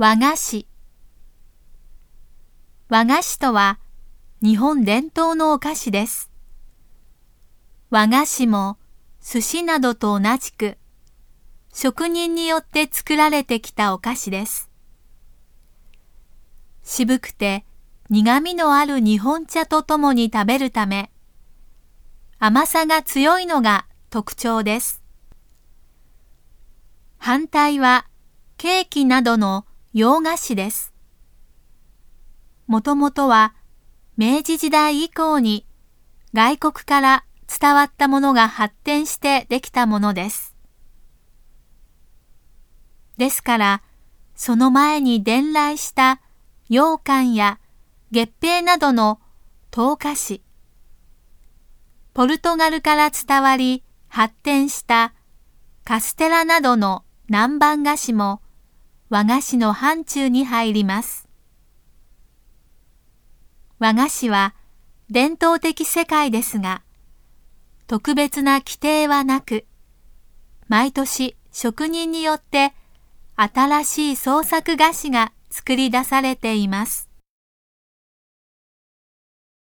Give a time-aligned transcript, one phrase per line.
[0.00, 0.64] 和菓子
[2.88, 3.80] 和菓子とは
[4.40, 6.30] 日本伝統のお菓子です。
[7.90, 8.78] 和菓子も
[9.20, 10.78] 寿司などと同じく
[11.74, 14.70] 職人によって作られてきたお菓子です。
[16.84, 17.64] 渋くて
[18.08, 21.10] 苦味のある日本茶とともに食べるため
[22.38, 25.02] 甘さが強いのが特徴です。
[27.16, 28.06] 反対は
[28.58, 29.64] ケーキなどの
[29.98, 30.94] 洋菓子です。
[32.68, 33.56] もともとは
[34.16, 35.66] 明治時代以降に
[36.32, 40.54] 外国から伝わったものが発展してできたものです。
[43.16, 43.82] ですから、
[44.36, 46.20] その前に伝来した
[46.68, 47.58] 羊羹や
[48.12, 49.18] 月餅などの
[49.72, 50.44] 糖菓子、
[52.14, 55.12] ポルトガルから伝わり発展した
[55.82, 58.42] カステラなどの南蛮菓子も
[59.10, 61.28] 和菓子の範疇に入ります。
[63.78, 64.54] 和菓子は
[65.08, 66.82] 伝統的世界ですが、
[67.86, 69.64] 特別な規定はなく、
[70.68, 72.74] 毎年職人によって
[73.36, 77.07] 新しい創作菓子が作り出されています。